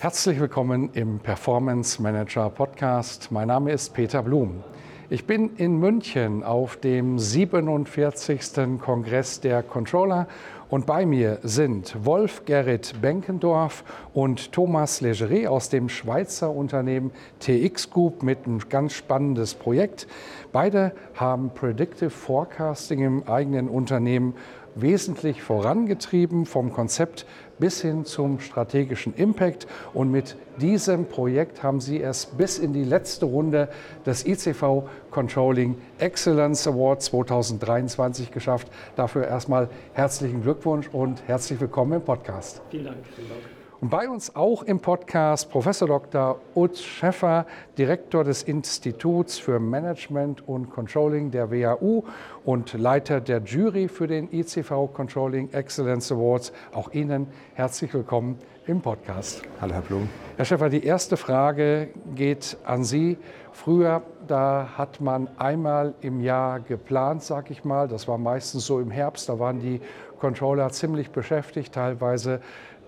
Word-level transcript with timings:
Herzlich 0.00 0.40
willkommen 0.40 0.88
im 0.94 1.18
Performance 1.18 2.00
Manager 2.00 2.48
Podcast. 2.48 3.30
Mein 3.30 3.48
Name 3.48 3.70
ist 3.70 3.92
Peter 3.92 4.22
Blum. 4.22 4.64
Ich 5.10 5.26
bin 5.26 5.56
in 5.56 5.78
München 5.78 6.42
auf 6.42 6.78
dem 6.78 7.18
47. 7.18 8.80
Kongress 8.80 9.40
der 9.40 9.62
Controller 9.62 10.26
und 10.70 10.86
bei 10.86 11.04
mir 11.04 11.38
sind 11.42 11.94
Wolf 12.02 12.46
Gerrit 12.46 12.94
Benkendorf 13.02 13.84
und 14.14 14.52
Thomas 14.52 15.02
Legeret 15.02 15.48
aus 15.48 15.68
dem 15.68 15.90
Schweizer 15.90 16.50
Unternehmen 16.50 17.10
TX 17.40 17.90
Group 17.90 18.22
mit 18.22 18.46
einem 18.46 18.60
ganz 18.70 18.94
spannendes 18.94 19.54
Projekt. 19.54 20.06
Beide 20.50 20.92
haben 21.14 21.50
Predictive 21.52 22.08
Forecasting 22.08 23.00
im 23.00 23.28
eigenen 23.28 23.68
Unternehmen 23.68 24.32
wesentlich 24.74 25.42
vorangetrieben, 25.42 26.46
vom 26.46 26.72
Konzept 26.72 27.26
bis 27.58 27.82
hin 27.82 28.04
zum 28.04 28.40
strategischen 28.40 29.14
Impact. 29.14 29.66
Und 29.92 30.10
mit 30.10 30.36
diesem 30.60 31.06
Projekt 31.06 31.62
haben 31.62 31.80
Sie 31.80 32.02
es 32.02 32.26
bis 32.26 32.58
in 32.58 32.72
die 32.72 32.84
letzte 32.84 33.26
Runde 33.26 33.68
des 34.06 34.26
ICV 34.26 34.88
Controlling 35.10 35.76
Excellence 35.98 36.66
Award 36.66 37.02
2023 37.02 38.30
geschafft. 38.30 38.68
Dafür 38.96 39.26
erstmal 39.26 39.68
herzlichen 39.92 40.42
Glückwunsch 40.42 40.88
und 40.92 41.22
herzlich 41.26 41.60
willkommen 41.60 41.94
im 41.94 42.02
Podcast. 42.02 42.62
Vielen 42.70 42.86
Dank. 42.86 42.98
Vielen 43.14 43.28
Dank. 43.28 43.59
Und 43.80 43.88
bei 43.88 44.10
uns 44.10 44.36
auch 44.36 44.62
im 44.64 44.80
Podcast 44.80 45.50
Professor 45.50 45.88
Dr. 45.88 46.38
Utz 46.54 46.82
Schäffer, 46.82 47.46
Direktor 47.78 48.24
des 48.24 48.42
Instituts 48.42 49.38
für 49.38 49.58
Management 49.58 50.46
und 50.46 50.68
Controlling 50.68 51.30
der 51.30 51.50
WHU 51.50 52.02
und 52.44 52.74
Leiter 52.74 53.22
der 53.22 53.40
Jury 53.40 53.88
für 53.88 54.06
den 54.06 54.30
ICV 54.30 54.92
Controlling 54.92 55.50
Excellence 55.52 56.12
Awards. 56.12 56.52
Auch 56.74 56.92
Ihnen 56.92 57.28
herzlich 57.54 57.94
willkommen 57.94 58.38
im 58.66 58.82
Podcast. 58.82 59.40
Hallo, 59.62 59.72
Herr 59.72 59.80
Blum. 59.80 60.10
Herr 60.36 60.44
Schäffer, 60.44 60.68
die 60.68 60.84
erste 60.84 61.16
Frage 61.16 61.88
geht 62.14 62.58
an 62.66 62.84
Sie. 62.84 63.16
Früher, 63.52 64.02
da 64.28 64.74
hat 64.76 65.00
man 65.00 65.28
einmal 65.38 65.94
im 66.02 66.20
Jahr 66.20 66.60
geplant, 66.60 67.22
sag 67.22 67.50
ich 67.50 67.64
mal. 67.64 67.88
Das 67.88 68.06
war 68.06 68.18
meistens 68.18 68.66
so 68.66 68.78
im 68.78 68.90
Herbst. 68.90 69.30
Da 69.30 69.38
waren 69.38 69.58
die 69.58 69.80
Controller 70.20 70.68
ziemlich 70.70 71.10
beschäftigt, 71.10 71.74
teilweise 71.74 72.40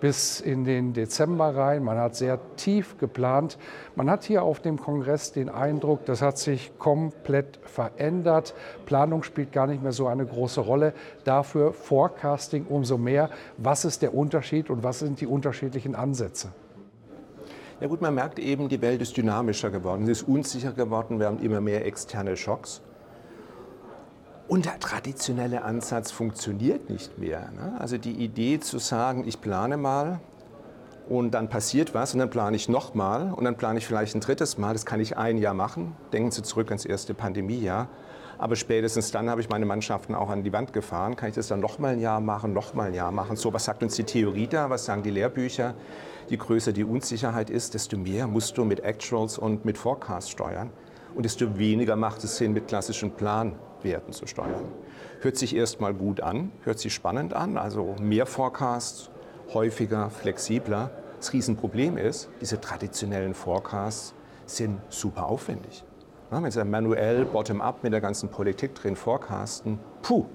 bis 0.03 0.41
in 0.41 0.65
den 0.65 0.91
Dezember 0.91 1.55
rein. 1.55 1.81
Man 1.81 1.97
hat 1.97 2.17
sehr 2.17 2.37
tief 2.57 2.97
geplant. 2.97 3.57
Man 3.95 4.09
hat 4.09 4.25
hier 4.25 4.43
auf 4.43 4.59
dem 4.59 4.77
Kongress 4.77 5.31
den 5.31 5.47
Eindruck, 5.47 6.03
das 6.03 6.21
hat 6.21 6.37
sich 6.37 6.77
komplett 6.77 7.57
verändert. 7.63 8.53
Planung 8.85 9.23
spielt 9.23 9.53
gar 9.53 9.65
nicht 9.65 9.81
mehr 9.81 9.93
so 9.93 10.07
eine 10.07 10.25
große 10.25 10.59
Rolle. 10.59 10.93
Dafür 11.23 11.71
Forecasting 11.71 12.65
umso 12.67 12.97
mehr. 12.97 13.29
Was 13.57 13.85
ist 13.85 14.01
der 14.01 14.13
Unterschied 14.13 14.69
und 14.69 14.83
was 14.83 14.99
sind 14.99 15.21
die 15.21 15.25
unterschiedlichen 15.25 15.95
Ansätze? 15.95 16.49
Ja 17.79 17.87
gut, 17.87 18.01
man 18.01 18.13
merkt 18.13 18.39
eben, 18.39 18.67
die 18.67 18.81
Welt 18.81 19.01
ist 19.01 19.15
dynamischer 19.15 19.69
geworden, 19.69 20.05
sie 20.05 20.11
ist 20.11 20.27
unsicher 20.27 20.73
geworden, 20.73 21.17
wir 21.19 21.27
haben 21.27 21.39
immer 21.39 21.61
mehr 21.61 21.85
externe 21.85 22.35
Schocks. 22.35 22.81
Und 24.53 24.65
der 24.65 24.79
traditionelle 24.79 25.63
Ansatz 25.63 26.11
funktioniert 26.11 26.87
nicht 26.87 27.17
mehr. 27.17 27.49
Ne? 27.55 27.75
Also 27.79 27.97
die 27.97 28.11
Idee 28.11 28.59
zu 28.59 28.77
sagen, 28.77 29.23
ich 29.27 29.41
plane 29.41 29.77
mal 29.77 30.19
und 31.09 31.31
dann 31.31 31.49
passiert 31.49 31.95
was 31.95 32.13
und 32.13 32.19
dann 32.19 32.29
plane 32.29 32.55
ich 32.55 32.69
nochmal 32.69 33.33
und 33.33 33.45
dann 33.45 33.57
plane 33.57 33.79
ich 33.79 33.87
vielleicht 33.87 34.13
ein 34.13 34.21
drittes 34.21 34.59
Mal, 34.59 34.73
das 34.73 34.85
kann 34.85 34.99
ich 34.99 35.17
ein 35.17 35.39
Jahr 35.39 35.55
machen. 35.55 35.95
Denken 36.11 36.29
Sie 36.29 36.43
zurück 36.43 36.67
ans 36.67 36.85
erste 36.85 37.15
Pandemiejahr. 37.15 37.87
Aber 38.37 38.55
spätestens 38.55 39.09
dann 39.09 39.27
habe 39.27 39.41
ich 39.41 39.49
meine 39.49 39.65
Mannschaften 39.65 40.13
auch 40.13 40.29
an 40.29 40.43
die 40.43 40.53
Wand 40.53 40.71
gefahren. 40.71 41.15
Kann 41.15 41.29
ich 41.29 41.35
das 41.35 41.47
dann 41.47 41.59
nochmal 41.59 41.93
ein 41.93 41.99
Jahr 41.99 42.21
machen, 42.21 42.53
nochmal 42.53 42.89
ein 42.89 42.93
Jahr 42.93 43.11
machen? 43.11 43.35
So, 43.35 43.51
was 43.53 43.65
sagt 43.65 43.81
uns 43.81 43.95
die 43.95 44.03
Theorie 44.03 44.45
da? 44.45 44.69
Was 44.69 44.85
sagen 44.85 45.01
die 45.01 45.09
Lehrbücher? 45.09 45.73
Je 46.29 46.37
größer 46.37 46.73
die 46.73 46.83
Unsicherheit 46.83 47.49
ist, 47.49 47.73
desto 47.73 47.97
mehr 47.97 48.27
musst 48.27 48.55
du 48.55 48.65
mit 48.65 48.81
Actuals 48.81 49.39
und 49.39 49.65
mit 49.65 49.79
Forecasts 49.79 50.29
steuern. 50.29 50.69
Und 51.15 51.23
desto 51.23 51.57
weniger 51.57 51.95
macht 51.95 52.23
es 52.23 52.37
Sinn, 52.37 52.53
mit 52.53 52.67
klassischen 52.67 53.09
Plan 53.13 53.55
Werten 53.83 54.13
zu 54.13 54.27
steuern. 54.27 54.71
Hört 55.21 55.37
sich 55.37 55.55
erstmal 55.55 55.93
gut 55.93 56.21
an, 56.21 56.51
hört 56.63 56.79
sich 56.79 56.93
spannend 56.93 57.33
an, 57.33 57.57
also 57.57 57.95
mehr 57.99 58.25
Forecasts, 58.25 59.09
häufiger, 59.53 60.09
flexibler. 60.09 60.91
Das 61.17 61.33
Riesenproblem 61.33 61.97
ist, 61.97 62.29
diese 62.41 62.59
traditionellen 62.59 63.33
Forecasts 63.33 64.13
sind 64.45 64.79
super 64.89 65.27
aufwendig. 65.27 65.83
wenn 66.29 66.51
Sie 66.51 66.65
manuell 66.65 67.25
bottom-up 67.25 67.83
mit 67.83 67.93
der 67.93 68.01
ganzen 68.01 68.29
Politik 68.29 68.75
drin 68.75 68.95
forecasten, 68.95 69.79
puh, 70.01 70.25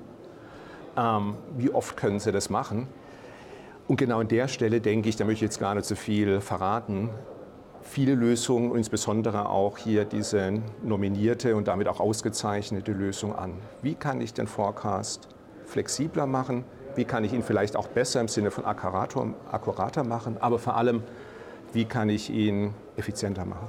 ähm, 0.96 1.34
wie 1.56 1.70
oft 1.70 1.96
können 1.96 2.20
Sie 2.20 2.32
das 2.32 2.50
machen? 2.50 2.88
Und 3.88 3.96
genau 3.96 4.20
an 4.20 4.28
der 4.28 4.48
Stelle 4.48 4.80
denke 4.80 5.08
ich, 5.08 5.16
da 5.16 5.24
möchte 5.24 5.44
ich 5.44 5.50
jetzt 5.50 5.60
gar 5.60 5.74
nicht 5.74 5.86
so 5.86 5.94
viel 5.94 6.40
verraten, 6.40 7.10
viele 7.88 8.14
Lösungen, 8.14 8.76
insbesondere 8.76 9.48
auch 9.48 9.78
hier 9.78 10.04
diese 10.04 10.60
nominierte 10.82 11.56
und 11.56 11.68
damit 11.68 11.88
auch 11.88 12.00
ausgezeichnete 12.00 12.92
Lösung 12.92 13.34
an. 13.34 13.54
Wie 13.82 13.94
kann 13.94 14.20
ich 14.20 14.34
den 14.34 14.46
Forecast 14.46 15.28
flexibler 15.64 16.26
machen? 16.26 16.64
Wie 16.94 17.04
kann 17.04 17.24
ich 17.24 17.32
ihn 17.32 17.42
vielleicht 17.42 17.76
auch 17.76 17.88
besser 17.88 18.20
im 18.20 18.28
Sinne 18.28 18.50
von 18.50 18.64
akkurater 18.64 20.04
machen? 20.04 20.36
Aber 20.40 20.58
vor 20.58 20.76
allem, 20.76 21.02
wie 21.72 21.84
kann 21.84 22.08
ich 22.08 22.30
ihn 22.30 22.74
effizienter 22.96 23.44
machen? 23.44 23.68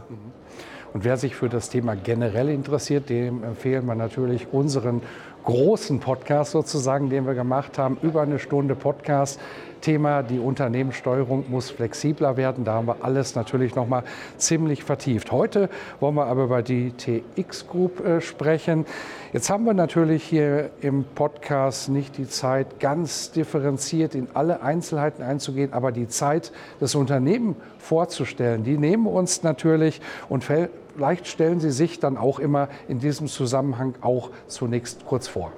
Und 0.93 1.03
wer 1.03 1.17
sich 1.17 1.35
für 1.35 1.49
das 1.49 1.69
Thema 1.69 1.95
generell 1.95 2.49
interessiert, 2.49 3.09
dem 3.09 3.43
empfehlen 3.43 3.85
wir 3.85 3.95
natürlich 3.95 4.47
unseren 4.51 5.01
großen 5.45 5.99
Podcast 5.99 6.51
sozusagen, 6.51 7.09
den 7.09 7.25
wir 7.25 7.35
gemacht 7.35 7.77
haben, 7.77 7.97
über 8.01 8.21
eine 8.21 8.39
Stunde 8.39 8.75
Podcast 8.75 9.39
Thema, 9.81 10.23
die 10.23 10.39
Unternehmenssteuerung 10.39 11.45
muss 11.49 11.69
flexibler 11.69 12.37
werden. 12.37 12.63
Da 12.63 12.73
haben 12.73 12.87
wir 12.87 12.97
alles 13.01 13.35
natürlich 13.35 13.75
noch 13.75 13.87
mal 13.87 14.03
ziemlich 14.37 14.83
vertieft. 14.83 15.31
Heute 15.31 15.69
wollen 15.99 16.15
wir 16.15 16.25
aber 16.25 16.45
über 16.45 16.61
die 16.61 16.91
TX 16.91 17.67
Group 17.67 18.05
äh, 18.05 18.21
sprechen. 18.21 18.85
Jetzt 19.33 19.49
haben 19.49 19.65
wir 19.65 19.73
natürlich 19.73 20.23
hier 20.23 20.71
im 20.81 21.03
Podcast 21.03 21.89
nicht 21.89 22.17
die 22.17 22.27
Zeit, 22.27 22.79
ganz 22.79 23.31
differenziert 23.31 24.15
in 24.15 24.27
alle 24.33 24.61
Einzelheiten 24.61 25.23
einzugehen, 25.23 25.73
aber 25.73 25.91
die 25.91 26.07
Zeit, 26.07 26.51
das 26.79 26.95
Unternehmen 26.95 27.55
vorzustellen, 27.77 28.63
die 28.63 28.77
nehmen 28.77 29.03
wir 29.03 29.11
uns 29.11 29.43
natürlich 29.43 30.01
und 30.29 30.43
vielleicht 30.43 31.27
stellen 31.27 31.59
Sie 31.59 31.71
sich 31.71 31.99
dann 31.99 32.17
auch 32.17 32.39
immer 32.39 32.69
in 32.87 32.99
diesem 32.99 33.27
Zusammenhang 33.27 33.95
auch 34.01 34.31
zunächst 34.47 35.05
kurz 35.05 35.27
vor. 35.27 35.51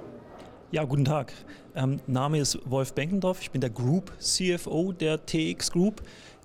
Ja, 0.72 0.86
guten 0.86 1.06
Tag. 1.06 1.34
Ähm, 1.74 2.02
Name 2.06 2.40
ist 2.40 2.60
Wolf 2.70 2.94
Benkendorf. 2.94 3.42
Ich 3.42 3.52
bin 3.52 3.62
der 3.62 3.70
Group 3.70 4.12
CFO 4.20 4.92
der 4.92 5.26
TX 5.26 5.72
Group. 5.72 6.02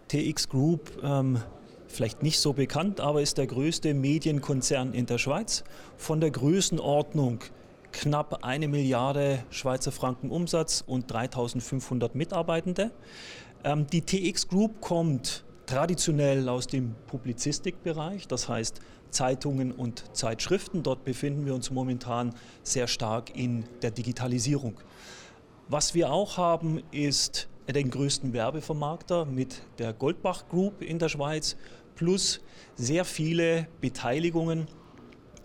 TX 0.08 0.48
Group, 0.48 1.02
ähm, 1.02 1.40
vielleicht 1.88 2.22
nicht 2.22 2.38
so 2.38 2.52
bekannt, 2.52 3.00
aber 3.00 3.22
ist 3.22 3.38
der 3.38 3.48
größte 3.48 3.92
Medienkonzern 3.92 4.94
in 4.94 5.06
der 5.06 5.18
Schweiz. 5.18 5.64
Von 5.96 6.20
der 6.20 6.30
Größenordnung 6.30 7.40
knapp 7.90 8.44
eine 8.44 8.68
Milliarde 8.68 9.42
Schweizer 9.50 9.90
Franken 9.90 10.30
Umsatz 10.30 10.84
und 10.86 11.10
3500 11.10 12.14
Mitarbeitende. 12.14 12.92
Ähm, 13.64 13.88
die 13.88 14.02
TX 14.02 14.46
Group 14.46 14.80
kommt 14.80 15.44
traditionell 15.66 16.48
aus 16.48 16.66
dem 16.66 16.94
Publizistikbereich, 17.08 18.28
das 18.28 18.48
heißt 18.48 18.80
Zeitungen 19.10 19.72
und 19.72 20.04
Zeitschriften. 20.16 20.82
Dort 20.82 21.04
befinden 21.04 21.44
wir 21.46 21.54
uns 21.54 21.70
momentan 21.70 22.34
sehr 22.62 22.86
stark 22.86 23.36
in 23.36 23.64
der 23.82 23.90
Digitalisierung. 23.90 24.80
Was 25.68 25.94
wir 25.94 26.12
auch 26.12 26.36
haben, 26.36 26.82
ist 26.92 27.48
den 27.68 27.90
größten 27.90 28.32
Werbevermarkter 28.32 29.24
mit 29.24 29.62
der 29.78 29.92
Goldbach 29.92 30.48
Group 30.48 30.82
in 30.82 30.98
der 30.98 31.08
Schweiz 31.08 31.56
plus 31.96 32.40
sehr 32.76 33.04
viele 33.04 33.66
Beteiligungen 33.80 34.68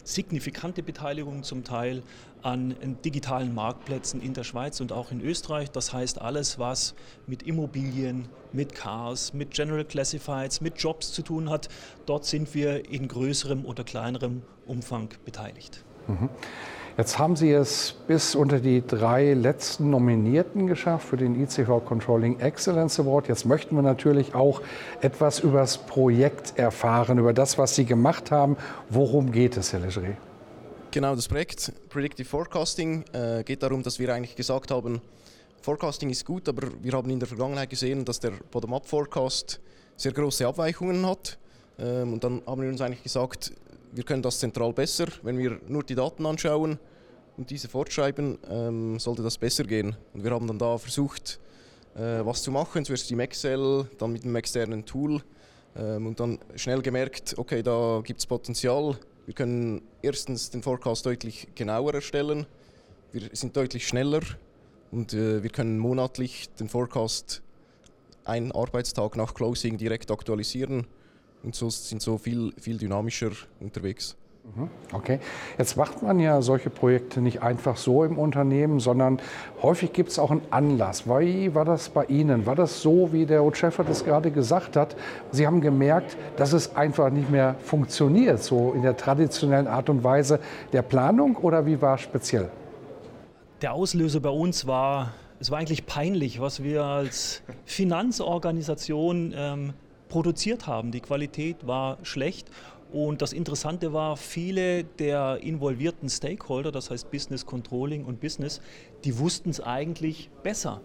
signifikante 0.04 0.84
Beteiligung 0.84 1.44
zum 1.44 1.64
Teil 1.64 2.04
an 2.42 2.76
digitalen 3.06 3.54
Marktplätzen 3.54 4.22
in 4.22 4.34
der 4.34 4.44
Schweiz 4.44 4.82
und 4.82 4.92
auch 4.92 5.12
in 5.12 5.22
Österreich. 5.22 5.70
Das 5.72 5.94
heißt, 5.94 6.22
alles, 6.22 6.58
was 6.58 6.96
mit 7.28 7.44
Immobilien, 7.44 8.28
mit 8.52 8.74
Cars, 8.74 9.34
mit 9.34 9.52
General 9.52 9.86
Classifieds, 9.86 10.62
mit 10.62 10.78
Jobs 10.80 11.12
zu 11.12 11.22
tun 11.22 11.50
hat, 11.50 11.70
dort 12.06 12.26
sind 12.26 12.54
wir 12.56 12.90
in 12.90 13.08
größerem 13.08 13.66
oder 13.66 13.84
kleinerem 13.84 14.42
Umfang 14.66 15.10
beteiligt. 15.26 15.84
Mhm. 16.08 16.30
Jetzt 16.98 17.18
haben 17.18 17.38
Sie 17.38 17.52
es 17.52 17.94
bis 18.08 18.36
unter 18.36 18.60
die 18.60 18.86
drei 18.86 19.34
letzten 19.34 19.90
Nominierten 19.90 20.68
geschafft 20.68 21.08
für 21.08 21.16
den 21.16 21.42
ICV 21.42 21.86
Controlling 21.86 22.40
Excellence 22.40 23.00
Award. 23.00 23.30
Jetzt 23.30 23.46
möchten 23.46 23.76
wir 23.76 23.82
natürlich 23.82 24.36
auch 24.36 24.62
etwas 25.00 25.40
über 25.40 25.60
das 25.60 25.78
Projekt 25.78 26.60
erfahren, 26.60 27.18
über 27.18 27.34
das, 27.34 27.58
was 27.58 27.76
Sie 27.76 27.86
gemacht 27.86 28.30
haben. 28.30 28.58
Worum 28.90 29.32
geht 29.32 29.56
es, 29.56 29.72
Herr 29.72 29.80
Legerie? 29.80 30.18
Genau, 30.92 31.16
das 31.16 31.30
Projekt 31.30 31.72
Predictive 31.88 32.28
Forecasting 32.28 33.06
äh, 33.14 33.44
geht 33.46 33.64
darum, 33.64 33.84
dass 33.84 33.98
wir 33.98 34.14
eigentlich 34.14 34.36
gesagt 34.36 34.72
haben, 34.72 35.00
Forecasting 35.62 36.10
ist 36.10 36.26
gut, 36.26 36.50
aber 36.50 36.68
wir 36.82 36.92
haben 36.92 37.10
in 37.10 37.20
der 37.20 37.28
Vergangenheit 37.28 37.70
gesehen, 37.70 38.04
dass 38.04 38.20
der 38.20 38.32
Bottom-up-Forecast 38.52 39.62
sehr 39.96 40.12
große 40.12 40.46
Abweichungen 40.46 41.06
hat. 41.06 41.38
Ähm, 41.80 42.12
und 42.12 42.24
dann 42.24 42.42
haben 42.46 42.62
wir 42.62 42.68
uns 42.68 42.82
eigentlich 42.82 43.04
gesagt, 43.04 43.54
wir 43.92 44.04
können 44.04 44.22
das 44.22 44.40
zentral 44.40 44.74
besser. 44.74 45.08
Wenn 45.22 45.38
wir 45.38 45.60
nur 45.68 45.84
die 45.84 45.96
Daten 45.96 46.26
anschauen 46.26 46.80
und 47.38 47.50
diese 47.50 47.68
fortschreiben, 47.68 48.38
ähm, 48.50 49.00
sollte 49.00 49.24
das 49.24 49.38
besser 49.38 49.64
gehen. 49.64 49.96
Und 50.14 50.24
wir 50.24 50.32
haben 50.32 50.48
dann 50.48 50.60
da 50.60 50.78
versucht, 50.78 51.40
äh, 51.96 52.26
was 52.26 52.42
zu 52.42 52.52
machen. 52.52 52.86
Zuerst 52.86 53.12
im 53.12 53.20
Excel, 53.20 53.90
dann 53.98 54.14
mit 54.14 54.24
einem 54.24 54.36
externen 54.36 54.86
Tool 54.86 55.22
ähm, 55.76 56.08
und 56.08 56.20
dann 56.20 56.40
schnell 56.56 56.82
gemerkt, 56.82 57.36
okay, 57.38 57.62
da 57.62 58.02
gibt 58.04 58.20
es 58.20 58.26
Potenzial. 58.26 58.98
Wir 59.26 59.34
können 59.34 59.82
erstens 60.02 60.50
den 60.50 60.64
Forecast 60.64 61.06
deutlich 61.06 61.48
genauer 61.56 61.94
erstellen. 61.94 62.46
Wir 63.12 63.30
sind 63.34 63.56
deutlich 63.56 63.88
schneller 63.88 64.22
und 64.92 65.14
äh, 65.14 65.44
wir 65.44 65.50
können 65.50 65.78
monatlich 65.78 66.50
den 66.60 66.70
Forecast 66.70 67.42
einen 68.24 68.52
Arbeitstag 68.52 69.18
nach 69.18 69.34
Closing 69.34 69.78
direkt 69.78 70.12
aktualisieren 70.12 70.88
und 71.44 71.56
so 71.56 71.70
sind 71.70 72.02
so 72.02 72.18
viel, 72.18 72.54
viel 72.60 72.78
dynamischer 72.78 73.32
unterwegs. 73.60 74.16
Mhm. 74.56 74.70
Okay, 74.92 75.20
jetzt 75.60 75.78
macht 75.78 76.02
man 76.02 76.20
ja 76.20 76.42
solche 76.42 76.72
Projekte 76.72 77.22
nicht 77.22 77.44
einfach 77.44 77.78
so 77.78 78.04
im 78.04 78.18
Unternehmen, 78.18 78.80
sondern 78.80 79.20
häufig 79.62 79.94
gibt 79.94 80.10
es 80.10 80.18
auch 80.18 80.32
einen 80.32 80.42
Anlass. 80.50 81.08
Wie 81.08 81.54
war 81.54 81.64
das 81.64 81.90
bei 81.90 82.06
Ihnen? 82.06 82.46
War 82.48 82.56
das 82.56 82.82
so, 82.82 83.14
wie 83.14 83.28
der 83.28 83.48
Schäfer 83.54 83.84
das 83.84 84.04
gerade 84.04 84.32
gesagt 84.32 84.76
hat? 84.76 84.96
Sie 85.32 85.46
haben 85.46 85.62
gemerkt, 85.62 86.18
dass 86.38 86.54
es 86.54 86.76
einfach 86.76 87.12
nicht 87.12 87.30
mehr 87.30 87.56
funktioniert, 87.60 88.42
so 88.42 88.74
in 88.74 88.82
der 88.82 88.98
traditionellen 88.98 89.68
Art 89.68 89.90
und 89.90 90.04
Weise 90.04 90.40
der 90.74 90.82
Planung 90.82 91.36
oder 91.36 91.66
wie 91.68 91.80
war 91.80 91.96
es 91.96 92.02
speziell? 92.02 92.50
Der 93.62 93.74
Auslöser 93.74 94.22
bei 94.22 94.30
uns 94.30 94.66
war, 94.66 95.14
es 95.40 95.52
war 95.52 95.60
eigentlich 95.60 95.86
peinlich, 95.86 96.42
was 96.42 96.64
wir 96.64 96.84
als 96.84 97.44
Finanzorganisation 97.66 99.34
ähm, 99.38 99.74
produziert 100.12 100.68
haben. 100.68 100.92
Die 100.92 101.00
Qualität 101.00 101.66
war 101.66 101.98
schlecht 102.04 102.52
und 102.92 103.22
das 103.22 103.32
Interessante 103.32 103.94
war, 103.94 104.18
viele 104.18 104.84
der 104.84 105.40
involvierten 105.42 106.10
Stakeholder, 106.10 106.74
das 106.74 106.92
heißt 106.92 107.10
Business 107.10 107.46
Controlling 107.46 108.04
und 108.04 108.20
Business, 108.20 108.60
die 109.06 109.18
wussten 109.18 109.50
es 109.50 109.62
eigentlich 109.62 110.30
besser. 110.44 110.82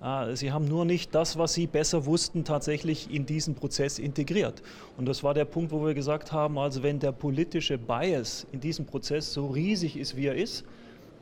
Ah, 0.00 0.34
sie 0.34 0.52
haben 0.52 0.66
nur 0.66 0.84
nicht 0.84 1.14
das, 1.14 1.38
was 1.38 1.54
sie 1.54 1.68
besser 1.68 2.06
wussten, 2.06 2.44
tatsächlich 2.44 3.12
in 3.12 3.26
diesen 3.26 3.54
Prozess 3.54 4.00
integriert. 4.00 4.62
Und 4.96 5.06
das 5.06 5.22
war 5.22 5.34
der 5.34 5.44
Punkt, 5.44 5.70
wo 5.70 5.84
wir 5.84 5.94
gesagt 5.94 6.32
haben, 6.32 6.58
also 6.58 6.82
wenn 6.82 6.98
der 6.98 7.12
politische 7.12 7.78
Bias 7.78 8.46
in 8.52 8.60
diesem 8.60 8.86
Prozess 8.86 9.32
so 9.32 9.46
riesig 9.46 9.96
ist, 9.96 10.16
wie 10.16 10.26
er 10.26 10.34
ist, 10.34 10.64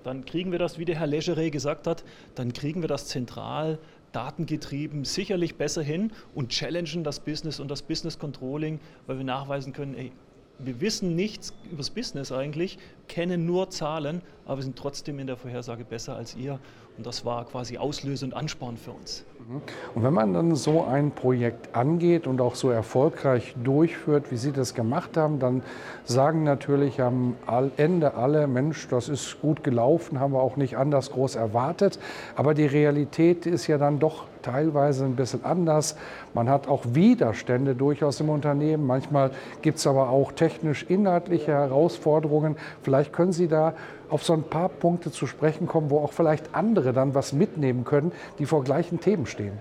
dann 0.05 0.25
kriegen 0.25 0.53
wir 0.53 0.59
das, 0.59 0.79
wie 0.79 0.85
der 0.85 0.99
Herr 0.99 1.07
Legeret 1.07 1.53
gesagt 1.53 1.87
hat, 1.87 2.05
dann 2.37 2.53
kriegen 2.53 2.81
wir 2.81 2.89
das 2.89 3.07
zentral 3.07 3.79
datengetrieben 4.13 5.05
sicherlich 5.05 5.57
besser 5.57 5.83
hin 5.83 6.13
und 6.35 6.51
challengen 6.51 7.05
das 7.05 7.21
Business 7.21 7.61
und 7.61 7.71
das 7.71 7.83
Business 7.83 8.19
Controlling, 8.19 8.81
weil 9.07 9.19
wir 9.19 9.25
nachweisen 9.25 9.73
können, 9.73 9.95
ey, 9.95 10.13
wir 10.59 10.81
wissen 10.81 11.15
nichts 11.15 11.53
über 11.67 11.79
das 11.79 11.91
Business 11.91 12.33
eigentlich, 12.33 12.79
kennen 13.09 13.47
nur 13.47 13.71
Zahlen, 13.71 14.23
aber 14.45 14.59
wir 14.59 14.63
sind 14.65 14.77
trotzdem 14.77 15.19
in 15.19 15.27
der 15.27 15.37
Vorhersage 15.37 15.85
besser 15.85 16.17
als 16.17 16.37
ihr. 16.37 16.59
Und 16.97 17.07
das 17.07 17.27
war 17.27 17.45
quasi 17.45 17.77
Auslöser 17.77 18.25
und 18.25 18.33
Ansporn 18.33 18.79
für 18.79 18.93
uns. 18.93 19.27
Mhm. 19.39 19.61
Und 19.95 20.03
wenn 20.03 20.15
man 20.15 20.33
dann 20.33 20.55
so 20.55 20.85
ein 20.85 21.11
Projekt 21.11 21.75
angeht 21.77 22.27
und 22.27 22.41
auch 22.41 22.55
so 22.55 22.71
erfolgreich 22.71 23.55
durchführt, 23.63 24.31
wie 24.31 24.39
Sie 24.39 24.51
das 24.51 24.73
gemacht 24.73 25.19
haben, 25.19 25.39
dann 25.39 25.63
sagen 26.05 26.43
natürlich 26.43 27.03
am 27.03 27.37
Ende 27.77 28.15
alle, 28.15 28.47
Mensch, 28.47 28.89
das 28.89 29.11
ist 29.11 29.43
gut 29.43 29.63
gelaufen, 29.63 30.21
haben 30.21 30.33
wir 30.33 30.41
auch 30.41 30.57
nicht 30.57 30.79
anders 30.79 31.11
groß 31.11 31.37
erwartet. 31.37 31.99
Aber 32.35 32.55
die 32.55 32.67
Realität 32.67 33.45
ist 33.45 33.67
ja 33.67 33.77
dann 33.77 33.99
doch 33.99 34.25
teilweise 34.41 35.05
ein 35.05 35.17
bisschen 35.17 35.45
anders. 35.45 35.97
Man 36.33 36.49
hat 36.49 36.69
auch 36.69 36.85
Widerstände 36.93 37.75
durchaus 37.75 38.21
im 38.21 38.31
Unternehmen. 38.31 38.87
Manchmal 38.87 39.33
gibt 39.61 39.79
es 39.79 39.87
aber 39.87 40.09
auch 40.09 40.33
technisch-inhaltliche 40.33 41.53
Herausforderungen. 41.53 42.57
Vielleicht 42.83 42.96
können 43.05 43.33
Sie 43.33 43.49
da 43.49 43.75
auf 44.09 44.25
so 44.25 44.33
ein 44.33 44.45
paar 44.45 44.69
Punkte 44.69 45.11
zu 45.11 45.27
sprechen 45.27 45.67
kommen, 45.67 45.91
wo 45.91 46.01
auch 46.01 46.13
vielleicht 46.13 46.55
andere 46.55 46.93
dann 46.93 47.15
was 47.15 47.33
mitnehmen 47.33 47.85
können, 47.85 48.13
die 48.39 48.47
vor 48.47 48.65
gleichen 48.65 49.01
Themen 49.01 49.27
stehen. 49.27 49.59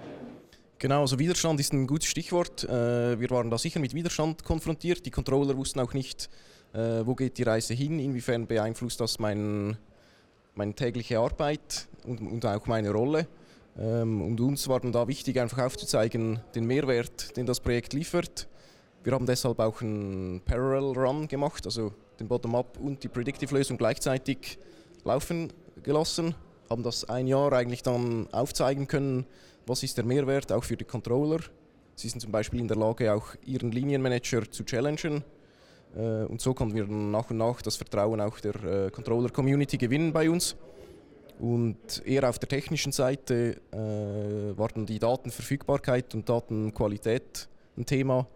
Genau, 0.78 1.02
also 1.02 1.18
Widerstand 1.20 1.60
ist 1.60 1.74
ein 1.74 1.88
gutes 1.88 2.08
Stichwort. 2.08 2.64
Äh, 2.66 3.20
wir 3.20 3.30
waren 3.30 3.50
da 3.50 3.58
sicher 3.58 3.80
mit 3.80 3.94
Widerstand 3.94 4.44
konfrontiert. 4.44 5.06
Die 5.06 5.12
Controller 5.12 5.56
wussten 5.56 5.80
auch 5.80 5.94
nicht, 5.94 6.30
äh, 6.74 7.06
wo 7.06 7.16
geht 7.16 7.38
die 7.38 7.44
Reise 7.44 7.74
hin, 7.74 8.00
inwiefern 8.00 8.46
beeinflusst 8.46 9.00
das 9.00 9.18
mein, 9.18 9.78
meine 10.54 10.74
tägliche 10.74 11.20
Arbeit 11.20 11.88
und, 12.06 12.20
und 12.20 12.46
auch 12.46 12.68
meine 12.68 12.92
Rolle. 12.92 13.28
Ähm, 13.80 14.22
und 14.22 14.40
uns 14.42 14.68
war 14.68 14.80
dann 14.80 14.92
da 14.92 15.08
wichtig, 15.08 15.40
einfach 15.40 15.60
aufzuzeigen, 15.60 16.40
den 16.54 16.66
Mehrwert, 16.66 17.36
den 17.38 17.46
das 17.46 17.60
Projekt 17.62 17.94
liefert. 17.94 18.48
Wir 19.04 19.14
haben 19.14 19.26
deshalb 19.26 19.60
auch 19.60 19.82
einen 19.82 20.42
Parallel 20.46 20.98
Run 20.98 21.28
gemacht, 21.28 21.66
also 21.66 21.94
den 22.20 22.28
Bottom-up 22.28 22.80
und 22.80 23.04
die 23.04 23.08
Predictive-Lösung 23.08 23.78
gleichzeitig 23.78 24.58
laufen 25.04 25.52
gelassen. 25.84 26.36
Haben 26.70 26.84
das 26.84 27.08
ein 27.10 27.28
Jahr 27.28 27.54
eigentlich 27.54 27.84
dann 27.84 28.28
aufzeigen 28.32 28.88
können, 28.88 29.26
was 29.68 29.84
ist 29.84 29.98
der 29.98 30.06
Mehrwert 30.06 30.52
auch 30.52 30.64
für 30.64 30.78
die 30.78 30.86
Controller. 30.86 31.40
Sie 31.96 32.10
sind 32.10 32.20
zum 32.20 32.32
Beispiel 32.32 32.60
in 32.60 32.68
der 32.68 32.78
Lage, 32.78 33.14
auch 33.14 33.36
ihren 33.46 33.72
Linienmanager 33.72 34.50
zu 34.52 34.64
challengen. 34.64 35.24
Äh, 35.96 36.26
und 36.26 36.42
so 36.42 36.54
konnten 36.54 36.76
wir 36.76 36.86
nach 36.88 37.30
und 37.30 37.38
nach 37.38 37.62
das 37.62 37.78
Vertrauen 37.78 38.20
auch 38.20 38.40
der 38.40 38.56
äh, 38.64 38.92
Controller-Community 38.92 39.78
gewinnen 39.78 40.12
bei 40.12 40.30
uns. 40.30 40.56
Und 41.40 42.02
eher 42.06 42.30
auf 42.30 42.40
der 42.40 42.50
technischen 42.50 42.92
Seite 42.92 43.58
äh, 43.72 44.58
war 44.58 44.70
dann 44.70 44.86
die 44.86 45.00
Datenverfügbarkeit 45.00 46.16
und 46.16 46.28
Datenqualität 46.28 47.48
ein 47.78 47.86
Thema. 47.86 48.28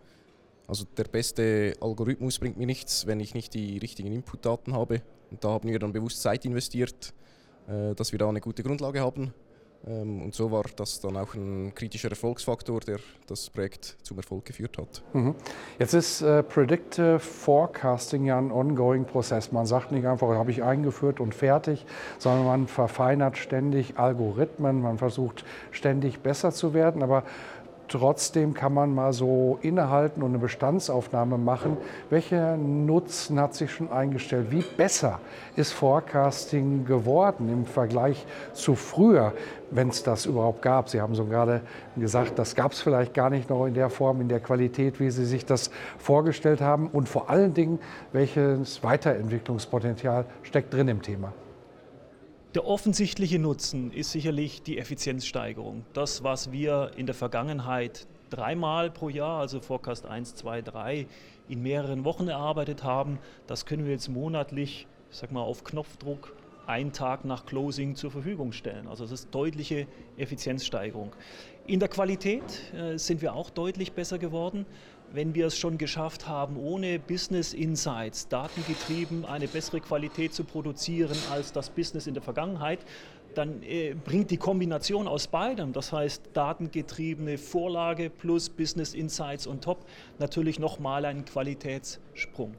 Also 0.69 0.86
der 0.98 1.06
beste 1.06 1.74
Algorithmus 1.81 2.38
bringt 2.38 2.57
mir 2.57 2.68
nichts, 2.68 3.07
wenn 3.07 3.19
ich 3.19 3.33
nicht 3.33 3.56
die 3.56 3.80
richtigen 3.80 4.12
Inputdaten 4.12 4.74
habe. 4.74 5.01
Und 5.31 5.44
da 5.44 5.50
haben 5.50 5.68
wir 5.68 5.80
dann 5.80 5.92
bewusst 5.92 6.21
Zeit 6.21 6.46
investiert, 6.46 7.12
äh, 7.67 7.96
dass 7.96 8.12
wir 8.12 8.20
da 8.20 8.29
eine 8.29 8.39
gute 8.39 8.62
Grundlage 8.62 9.01
haben. 9.01 9.34
Ähm, 9.88 10.22
und 10.22 10.36
so 10.36 10.51
war 10.51 10.65
das 10.75 11.00
dann 11.00 11.17
auch 11.17 11.34
ein 11.34 11.74
kritischer 11.74 12.10
Erfolgsfaktor, 12.10 12.82
der 12.82 13.00
das 13.25 13.50
Projekt 13.50 13.98
zum 14.03 14.17
Erfolg 14.17 14.46
geführt 14.46 14.77
hat. 14.77 15.01
Mhm. 15.13 15.34
Jetzt 15.79 15.93
ist 15.93 16.22
äh, 16.22 16.43
Predictive 16.43 17.17
Forecasting 17.17 18.25
ja 18.25 18.38
ein 18.38 18.51
ongoing 18.51 19.05
Prozess. 19.05 19.51
Man 19.51 19.65
sagt 19.65 19.91
nicht 19.91 20.05
einfach, 20.05 20.27
habe 20.27 20.51
ich 20.51 20.62
eingeführt 20.62 21.20
und 21.20 21.34
fertig, 21.34 21.86
sondern 22.20 22.46
man 22.46 22.67
verfeinert 22.67 23.38
ständig 23.38 23.98
Algorithmen, 23.98 24.82
man 24.82 25.00
versucht 25.00 25.46
ständig 25.72 26.20
besser 26.20 26.51
zu 26.51 26.75
werden. 26.75 27.01
Aber 27.01 27.24
Trotzdem 27.89 28.53
kann 28.53 28.74
man 28.74 28.93
mal 28.93 29.13
so 29.13 29.58
innehalten 29.63 30.22
und 30.22 30.29
eine 30.29 30.38
Bestandsaufnahme 30.38 31.39
machen. 31.39 31.75
Welcher 32.12 32.55
Nutzen 32.55 33.39
hat 33.39 33.55
sich 33.55 33.72
schon 33.72 33.91
eingestellt? 33.91 34.51
Wie 34.51 34.62
besser 34.62 35.19
ist 35.55 35.72
Forecasting 35.74 36.86
geworden 36.86 37.50
im 37.50 37.65
Vergleich 37.65 38.27
zu 38.53 38.75
früher, 38.75 39.34
wenn 39.72 39.89
es 39.89 40.03
das 40.03 40.27
überhaupt 40.27 40.62
gab? 40.62 40.89
Sie 40.89 41.01
haben 41.01 41.15
so 41.15 41.25
gerade 41.25 41.62
gesagt, 41.98 42.38
das 42.38 42.55
gab 42.55 42.74
es 42.74 42.81
vielleicht 42.81 43.15
gar 43.15 43.31
nicht 43.31 43.50
noch 43.50 43.65
in 43.65 43.74
der 43.74 43.89
Form, 43.89 44.22
in 44.22 44.29
der 44.29 44.39
Qualität, 44.39 45.00
wie 45.00 45.10
Sie 45.10 45.25
sich 45.25 45.48
das 45.48 45.72
vorgestellt 45.98 46.62
haben. 46.62 46.89
Und 46.89 47.10
vor 47.10 47.31
allen 47.31 47.55
Dingen, 47.55 47.79
welches 48.12 48.84
Weiterentwicklungspotenzial 48.84 50.25
steckt 50.43 50.75
drin 50.75 50.89
im 50.89 51.01
Thema? 51.01 51.34
Der 52.56 52.65
offensichtliche 52.65 53.38
Nutzen 53.38 53.91
ist 53.91 54.12
sicherlich 54.12 54.63
die 54.63 54.79
Effizienzsteigerung. 54.79 55.86
Das, 55.94 56.24
was 56.24 56.51
wir 56.51 56.89
in 56.98 57.06
der 57.06 57.13
Vergangenheit 57.13 58.08
dreimal 58.32 58.89
pro 58.89 59.10
Jahr, 59.10 59.41
also 59.41 59.62
Forecast 59.62 60.08
1, 60.08 60.34
2, 60.34 60.63
3, 60.63 61.06
in 61.48 61.62
mehreren 61.62 62.06
Wochen 62.06 62.27
erarbeitet 62.27 62.84
haben, 62.84 63.20
das 63.46 63.68
können 63.68 63.86
wir 63.86 63.91
jetzt 63.91 64.10
monatlich, 64.10 64.88
ich 65.12 65.18
sag 65.18 65.32
mal, 65.32 65.41
auf 65.44 65.63
Knopfdruck 65.63 66.36
einen 66.65 66.91
Tag 66.91 67.24
nach 67.24 67.46
Closing 67.46 67.96
zur 67.96 68.10
Verfügung 68.10 68.51
stellen. 68.51 68.88
Also 68.88 69.03
das 69.03 69.12
ist 69.12 69.29
deutliche 69.29 69.86
Effizienzsteigerung. 70.18 71.12
In 71.68 71.79
der 71.79 71.89
Qualität 71.89 72.74
äh, 72.74 72.98
sind 72.98 73.22
wir 73.22 73.36
auch 73.36 73.51
deutlich 73.51 73.91
besser 73.91 74.18
geworden. 74.18 74.65
Wenn 75.13 75.34
wir 75.36 75.48
es 75.48 75.58
schon 75.58 75.78
geschafft 75.78 76.28
haben, 76.28 76.58
ohne 76.58 77.00
Business 77.00 77.54
Insights, 77.54 78.28
datengetrieben, 78.28 79.25
eine 79.25 79.48
bessere 79.48 79.80
Qualität 79.80 80.34
zu 80.34 80.44
produzieren 80.44 81.18
als 81.32 81.51
das 81.51 81.70
Business 81.70 82.08
in 82.08 82.13
der 82.13 82.24
Vergangenheit, 82.24 82.80
dann 83.36 83.62
äh, 83.63 83.94
bringt 83.94 84.32
die 84.32 84.38
Kombination 84.38 85.08
aus 85.08 85.28
beidem, 85.28 85.74
das 85.74 85.92
heißt 85.92 86.30
datengetriebene 86.34 87.38
Vorlage 87.38 88.10
plus 88.10 88.50
Business 88.50 88.94
Insights 88.94 89.48
on 89.48 89.62
top, 89.62 89.86
natürlich 90.18 90.60
nochmal 90.60 91.06
einen 91.06 91.25
Qualitätssprung. 91.25 92.56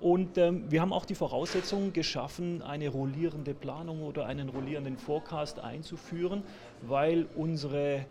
Und 0.00 0.36
ähm, 0.36 0.64
wir 0.70 0.82
haben 0.82 0.92
auch 0.92 1.06
die 1.06 1.14
Voraussetzungen 1.14 1.92
geschaffen, 1.92 2.62
eine 2.62 2.88
rollierende 2.88 3.54
Planung 3.54 4.02
oder 4.02 4.26
einen 4.26 4.48
rollierenden 4.50 4.98
Forecast 4.98 5.58
einzuführen, 5.58 6.42
weil 6.82 7.26
unsere, 7.34 8.04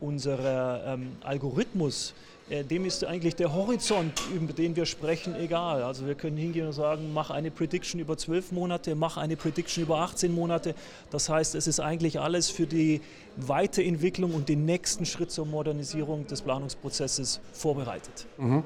unser 0.00 0.84
ähm, 0.86 1.16
Algorithmus 1.22 2.14
dem 2.52 2.84
ist 2.84 3.04
eigentlich 3.04 3.34
der 3.34 3.54
Horizont, 3.54 4.12
über 4.34 4.52
den 4.52 4.76
wir 4.76 4.84
sprechen, 4.84 5.34
egal. 5.34 5.82
Also 5.82 6.06
wir 6.06 6.14
können 6.14 6.36
hingehen 6.36 6.66
und 6.66 6.72
sagen, 6.74 7.12
mach 7.14 7.30
eine 7.30 7.50
Prediction 7.50 7.98
über 7.98 8.18
zwölf 8.18 8.52
Monate, 8.52 8.94
mach 8.94 9.16
eine 9.16 9.36
Prediction 9.36 9.82
über 9.82 9.98
18 9.98 10.34
Monate. 10.34 10.74
Das 11.10 11.30
heißt, 11.30 11.54
es 11.54 11.66
ist 11.66 11.80
eigentlich 11.80 12.20
alles 12.20 12.50
für 12.50 12.66
die 12.66 13.00
Weiterentwicklung 13.36 14.34
und 14.34 14.50
den 14.50 14.66
nächsten 14.66 15.06
Schritt 15.06 15.30
zur 15.30 15.46
Modernisierung 15.46 16.26
des 16.26 16.42
Planungsprozesses 16.42 17.40
vorbereitet. 17.52 18.26
Mhm. 18.36 18.64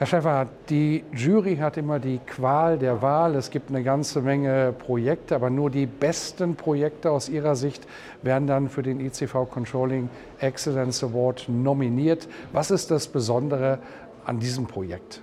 Herr 0.00 0.06
Schäfer, 0.06 0.46
die 0.70 1.04
Jury 1.12 1.56
hat 1.56 1.76
immer 1.76 1.98
die 1.98 2.20
Qual 2.20 2.78
der 2.78 3.02
Wahl. 3.02 3.34
Es 3.34 3.50
gibt 3.50 3.68
eine 3.68 3.82
ganze 3.82 4.22
Menge 4.22 4.72
Projekte, 4.72 5.34
aber 5.34 5.50
nur 5.50 5.68
die 5.68 5.84
besten 5.84 6.56
Projekte 6.56 7.10
aus 7.10 7.28
Ihrer 7.28 7.54
Sicht 7.54 7.86
werden 8.22 8.46
dann 8.46 8.70
für 8.70 8.82
den 8.82 8.98
ICV 8.98 9.44
Controlling 9.50 10.08
Excellence 10.38 11.04
Award 11.04 11.50
nominiert. 11.50 12.28
Was 12.50 12.70
ist 12.70 12.90
das 12.90 13.08
Besondere 13.08 13.78
an 14.24 14.40
diesem 14.40 14.66
Projekt? 14.66 15.20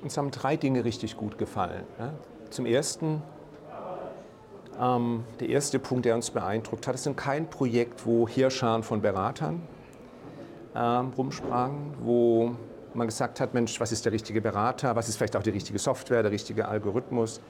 Uns 0.00 0.16
haben 0.16 0.30
drei 0.30 0.54
Dinge 0.56 0.84
richtig 0.84 1.16
gut 1.16 1.36
gefallen. 1.36 1.82
Zum 2.50 2.66
Ersten, 2.66 3.20
ähm, 4.80 5.24
der 5.40 5.48
erste 5.48 5.80
Punkt, 5.80 6.04
der 6.04 6.14
uns 6.14 6.30
beeindruckt 6.30 6.86
hat, 6.86 6.94
es 6.94 7.04
ist 7.04 7.16
kein 7.16 7.50
Projekt, 7.50 8.06
wo 8.06 8.28
Hirscharen 8.28 8.84
von 8.84 9.02
Beratern 9.02 9.60
ähm, 10.76 11.10
rumsprangen, 11.18 11.94
wo 11.98 12.54
man 12.96 13.06
gesagt 13.06 13.40
hat, 13.40 13.54
Mensch, 13.54 13.80
was 13.80 13.92
ist 13.92 14.04
der 14.04 14.12
richtige 14.12 14.40
Berater, 14.40 14.96
was 14.96 15.08
ist 15.08 15.16
vielleicht 15.16 15.36
auch 15.36 15.42
die 15.42 15.50
richtige 15.50 15.78
Software, 15.78 16.22
der 16.22 16.32
richtige 16.32 16.68
Algorithmus. 16.68 17.40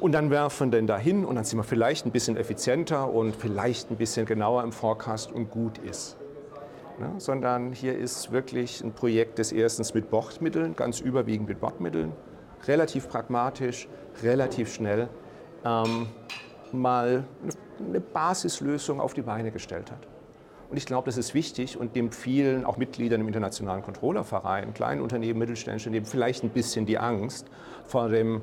Und 0.00 0.12
dann 0.12 0.30
werfen 0.30 0.72
wir 0.72 0.78
den 0.78 0.86
dahin 0.86 1.24
und 1.24 1.36
dann 1.36 1.44
sind 1.44 1.58
wir 1.58 1.64
vielleicht 1.64 2.06
ein 2.06 2.10
bisschen 2.10 2.36
effizienter 2.36 3.12
und 3.12 3.36
vielleicht 3.36 3.90
ein 3.90 3.96
bisschen 3.96 4.26
genauer 4.26 4.64
im 4.64 4.72
Forecast 4.72 5.30
und 5.30 5.50
gut 5.50 5.78
ist. 5.78 6.16
Ne? 6.98 7.12
Sondern 7.18 7.72
hier 7.72 7.96
ist 7.96 8.32
wirklich 8.32 8.82
ein 8.82 8.92
Projekt 8.92 9.38
des 9.38 9.52
erstens 9.52 9.94
mit 9.94 10.10
Bordmitteln, 10.10 10.74
ganz 10.74 11.00
überwiegend 11.00 11.48
mit 11.48 11.60
Bordmitteln, 11.60 12.12
relativ 12.66 13.08
pragmatisch, 13.08 13.88
relativ 14.22 14.72
schnell 14.74 15.08
ähm, 15.64 16.08
mal 16.72 17.24
eine 17.78 18.00
Basislösung 18.00 19.00
auf 19.00 19.14
die 19.14 19.22
Beine 19.22 19.50
gestellt 19.50 19.90
hat. 19.90 20.11
Und 20.72 20.78
ich 20.78 20.86
glaube, 20.86 21.04
das 21.04 21.18
ist 21.18 21.34
wichtig 21.34 21.78
und 21.78 21.94
dem 21.94 22.10
vielen, 22.10 22.64
auch 22.64 22.78
Mitgliedern 22.78 23.20
im 23.20 23.26
Internationalen 23.26 23.82
Controllerverein, 23.82 24.72
kleinen 24.72 25.02
Unternehmen, 25.02 25.38
mittelständischen 25.38 25.90
Unternehmen, 25.90 26.06
vielleicht 26.06 26.44
ein 26.44 26.48
bisschen 26.48 26.86
die 26.86 26.96
Angst 26.96 27.46
vor 27.84 28.08
dem 28.08 28.40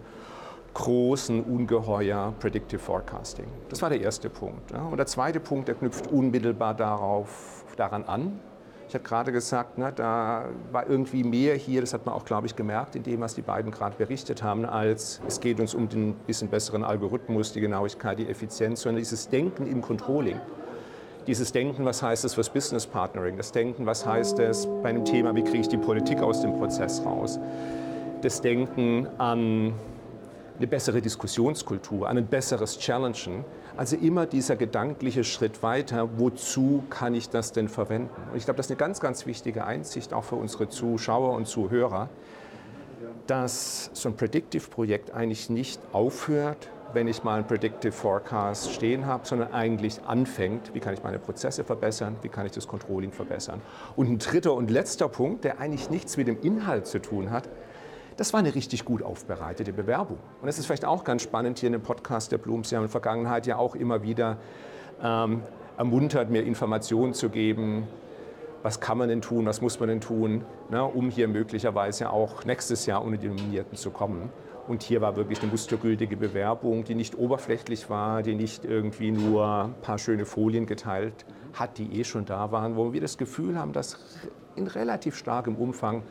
großen 0.75 1.41
Ungeheuer 1.43 2.35
Predictive 2.39 2.77
Forecasting. 2.77 3.47
Das 3.69 3.81
war 3.81 3.89
der 3.89 4.01
erste 4.01 4.29
Punkt. 4.29 4.71
Und 4.71 4.97
der 4.97 5.07
zweite 5.07 5.39
Punkt, 5.39 5.69
der 5.69 5.73
knüpft 5.73 6.05
unmittelbar 6.05 6.75
darauf, 6.75 7.65
daran 7.77 8.03
an. 8.03 8.39
Ich 8.87 8.93
habe 8.93 9.03
gerade 9.03 9.31
gesagt, 9.31 9.79
ne, 9.79 9.91
da 9.91 10.49
war 10.71 10.87
irgendwie 10.87 11.23
mehr 11.23 11.55
hier, 11.55 11.81
das 11.81 11.95
hat 11.95 12.05
man 12.05 12.13
auch, 12.13 12.25
glaube 12.25 12.45
ich, 12.45 12.55
gemerkt 12.55 12.95
in 12.95 13.01
dem, 13.01 13.21
was 13.21 13.33
die 13.33 13.41
beiden 13.41 13.71
gerade 13.71 13.95
berichtet 13.95 14.43
haben, 14.43 14.65
als 14.65 15.19
es 15.27 15.39
geht 15.39 15.59
uns 15.59 15.73
um 15.73 15.89
den 15.89 16.13
bisschen 16.13 16.49
besseren 16.49 16.83
Algorithmus, 16.83 17.53
die 17.53 17.61
Genauigkeit, 17.61 18.19
die 18.19 18.27
Effizienz, 18.27 18.81
sondern 18.81 18.99
dieses 18.99 19.29
Denken 19.29 19.65
im 19.65 19.81
Controlling 19.81 20.39
dieses 21.27 21.51
Denken, 21.51 21.85
was 21.85 22.01
heißt 22.01 22.25
es 22.25 22.33
fürs 22.33 22.49
Business 22.49 22.87
Partnering, 22.87 23.37
das 23.37 23.51
Denken, 23.51 23.85
was 23.85 24.05
heißt 24.05 24.39
es 24.39 24.67
bei 24.83 24.89
einem 24.89 25.05
Thema, 25.05 25.35
wie 25.35 25.43
kriege 25.43 25.59
ich 25.59 25.67
die 25.67 25.77
Politik 25.77 26.19
aus 26.21 26.41
dem 26.41 26.57
Prozess 26.57 27.03
raus, 27.05 27.39
das 28.21 28.41
Denken 28.41 29.07
an 29.17 29.73
eine 30.59 30.67
bessere 30.67 31.01
Diskussionskultur, 31.01 32.09
an 32.09 32.17
ein 32.17 32.27
besseres 32.27 32.77
Challengen. 32.79 33.45
Also 33.77 33.95
immer 33.95 34.25
dieser 34.25 34.57
gedankliche 34.57 35.23
Schritt 35.23 35.63
weiter, 35.63 36.09
wozu 36.17 36.83
kann 36.89 37.15
ich 37.15 37.29
das 37.29 37.53
denn 37.53 37.69
verwenden? 37.69 38.09
Und 38.31 38.37
ich 38.37 38.43
glaube, 38.43 38.57
das 38.57 38.65
ist 38.65 38.71
eine 38.71 38.77
ganz, 38.77 38.99
ganz 38.99 39.25
wichtige 39.25 39.65
Einsicht 39.65 40.13
auch 40.13 40.25
für 40.25 40.35
unsere 40.35 40.67
Zuschauer 40.67 41.33
und 41.33 41.47
Zuhörer, 41.47 42.09
dass 43.25 43.89
so 43.93 44.09
ein 44.09 44.17
Predictive-Projekt 44.17 45.11
eigentlich 45.11 45.49
nicht 45.49 45.79
aufhört, 45.93 46.67
wenn 46.93 47.07
ich 47.07 47.23
mal 47.23 47.35
einen 47.35 47.47
Predictive 47.47 47.91
Forecast 47.91 48.71
stehen 48.71 49.05
habe, 49.05 49.25
sondern 49.25 49.53
eigentlich 49.53 50.01
anfängt, 50.05 50.73
wie 50.73 50.79
kann 50.79 50.93
ich 50.93 51.03
meine 51.03 51.19
Prozesse 51.19 51.63
verbessern, 51.63 52.15
wie 52.21 52.29
kann 52.29 52.45
ich 52.45 52.51
das 52.51 52.67
Controlling 52.67 53.11
verbessern. 53.11 53.61
Und 53.95 54.09
ein 54.09 54.19
dritter 54.19 54.53
und 54.53 54.69
letzter 54.69 55.07
Punkt, 55.07 55.43
der 55.43 55.59
eigentlich 55.59 55.89
nichts 55.89 56.17
mit 56.17 56.27
dem 56.27 56.41
Inhalt 56.41 56.87
zu 56.87 56.99
tun 56.99 57.31
hat, 57.31 57.49
das 58.17 58.33
war 58.33 58.39
eine 58.39 58.53
richtig 58.53 58.83
gut 58.83 59.01
aufbereitete 59.01 59.71
Bewerbung. 59.71 60.17
Und 60.41 60.47
das 60.47 60.59
ist 60.59 60.65
vielleicht 60.65 60.83
auch 60.83 61.05
ganz 61.05 61.21
spannend 61.21 61.59
hier 61.59 61.67
in 61.67 61.73
dem 61.73 61.81
Podcast 61.81 62.31
der 62.31 62.37
Blooms. 62.37 62.69
Sie 62.69 62.75
haben 62.75 62.83
in 62.83 62.87
der 62.87 62.91
Vergangenheit 62.91 63.47
ja 63.47 63.55
auch 63.55 63.75
immer 63.75 64.03
wieder 64.03 64.37
ähm, 65.01 65.41
ermuntert, 65.77 66.29
mir 66.29 66.43
Informationen 66.43 67.13
zu 67.13 67.29
geben, 67.29 67.87
was 68.61 68.81
kann 68.81 68.97
man 68.97 69.07
denn 69.07 69.21
tun, 69.21 69.45
was 69.45 69.61
muss 69.61 69.79
man 69.79 69.87
denn 69.87 70.01
tun, 70.01 70.43
ne, 70.69 70.83
um 70.83 71.09
hier 71.09 71.29
möglicherweise 71.29 72.09
auch 72.09 72.43
nächstes 72.43 72.85
Jahr 72.85 73.05
ohne 73.05 73.17
die 73.17 73.29
Nominierten 73.29 73.77
zu 73.77 73.89
kommen. 73.89 74.29
Und 74.69 74.83
hier 74.83 75.01
war 75.01 75.15
wirklich 75.15 75.41
eine 75.41 75.49
mustergültige 75.49 76.15
Bewerbung, 76.15 76.83
die 76.83 76.93
nicht 76.93 77.17
oberflächlich 77.17 77.89
war, 77.89 78.21
die 78.21 78.35
nicht 78.35 78.65
irgendwie 78.65 79.09
nur 79.09 79.65
ein 79.65 79.73
paar 79.81 79.97
schöne 79.97 80.27
Folien 80.27 80.67
geteilt 80.67 81.25
hat, 81.53 81.79
die 81.79 81.99
eh 81.99 82.03
schon 82.03 82.25
da 82.25 82.51
waren, 82.51 82.75
wo 82.75 82.93
wir 82.93 83.01
das 83.01 83.17
Gefühl 83.17 83.57
haben, 83.57 83.73
dass 83.73 83.97
in 84.55 84.67
relativ 84.67 85.15
starkem 85.15 85.55
Umfang 85.55 86.03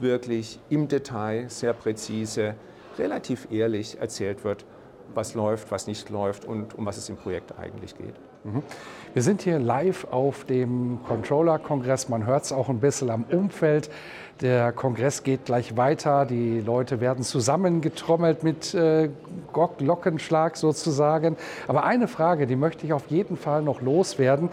wirklich 0.00 0.58
im 0.70 0.88
Detail, 0.88 1.50
sehr 1.50 1.74
präzise, 1.74 2.54
relativ 2.98 3.46
ehrlich 3.50 3.98
erzählt 4.00 4.42
wird, 4.42 4.64
was 5.14 5.34
läuft, 5.34 5.70
was 5.70 5.86
nicht 5.86 6.10
läuft 6.10 6.44
und 6.44 6.76
um 6.78 6.86
was 6.86 6.96
es 6.96 7.08
im 7.08 7.16
Projekt 7.16 7.58
eigentlich 7.58 7.96
geht. 7.96 8.14
Mhm. 8.44 8.62
Wir 9.14 9.22
sind 9.22 9.42
hier 9.42 9.58
live 9.58 10.06
auf 10.10 10.44
dem 10.44 11.00
Controller-Kongress. 11.06 12.08
Man 12.08 12.26
hört 12.26 12.44
es 12.44 12.52
auch 12.52 12.68
ein 12.68 12.80
bisschen 12.80 13.10
am 13.10 13.24
Umfeld. 13.24 13.90
Der 14.40 14.70
Kongress 14.70 15.24
geht 15.24 15.46
gleich 15.46 15.76
weiter. 15.76 16.24
Die 16.24 16.60
Leute 16.60 17.00
werden 17.00 17.24
zusammengetrommelt 17.24 18.44
mit 18.44 18.72
äh, 18.72 19.10
Glockenschlag 19.52 20.56
sozusagen. 20.56 21.36
Aber 21.66 21.84
eine 21.84 22.06
Frage, 22.06 22.46
die 22.46 22.54
möchte 22.54 22.86
ich 22.86 22.92
auf 22.92 23.08
jeden 23.08 23.36
Fall 23.36 23.62
noch 23.62 23.80
loswerden. 23.80 24.50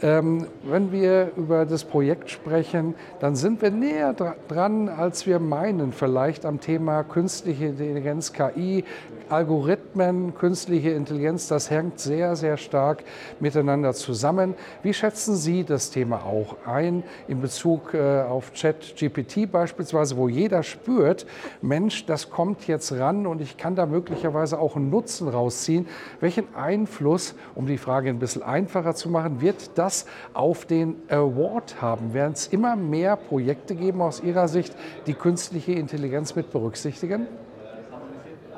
Ähm, 0.00 0.46
wenn 0.62 0.92
wir 0.92 1.32
über 1.36 1.66
das 1.66 1.84
Projekt 1.84 2.30
sprechen, 2.30 2.94
dann 3.20 3.34
sind 3.34 3.62
wir 3.62 3.70
näher 3.70 4.14
dran, 4.48 4.88
als 4.88 5.26
wir 5.26 5.40
meinen, 5.40 5.92
vielleicht 5.92 6.44
am 6.44 6.60
Thema 6.60 7.02
künstliche 7.02 7.66
Intelligenz, 7.66 8.32
KI, 8.32 8.84
Algorithmen, 9.28 10.34
künstliche 10.34 10.90
Intelligenz. 10.90 11.48
Das 11.48 11.70
hängt 11.70 11.98
sehr, 11.98 12.36
sehr 12.36 12.56
stark 12.56 13.02
miteinander 13.40 13.92
zusammen. 13.92 14.54
Wie 14.82 14.94
schätzen 14.94 15.34
Sie 15.34 15.64
das 15.64 15.90
Thema 15.90 16.24
auch 16.24 16.56
ein 16.64 17.02
in 17.26 17.40
Bezug 17.40 17.94
äh, 17.94 18.22
auf 18.22 18.52
ChatGPT 18.52 19.50
beispielsweise, 19.50 20.16
wo 20.16 20.28
jeder 20.28 20.62
spürt, 20.62 21.26
Mensch, 21.60 22.06
das 22.06 22.30
kommt 22.30 22.66
jetzt 22.68 22.92
ran 22.92 23.26
und 23.26 23.40
ich 23.40 23.56
kann 23.56 23.74
da 23.74 23.86
möglicherweise 23.86 24.58
auch 24.58 24.76
einen 24.76 24.90
Nutzen 24.90 25.28
rausziehen. 25.28 25.86
Welchen 26.20 26.54
Einfluss, 26.54 27.34
um 27.54 27.66
die 27.66 27.78
Frage 27.78 28.10
ein 28.10 28.18
bisschen 28.18 28.42
einfacher 28.42 28.94
zu 28.94 29.10
machen, 29.10 29.40
wird 29.40 29.70
das 29.74 29.87
auf 30.34 30.64
den 30.64 30.96
Award 31.08 31.80
haben? 31.80 32.14
Werden 32.14 32.32
es 32.32 32.46
immer 32.48 32.76
mehr 32.76 33.16
Projekte 33.16 33.74
geben 33.74 34.02
aus 34.02 34.22
Ihrer 34.22 34.48
Sicht, 34.48 34.74
die 35.06 35.14
künstliche 35.14 35.72
Intelligenz 35.72 36.34
mit 36.34 36.50
berücksichtigen? 36.50 37.26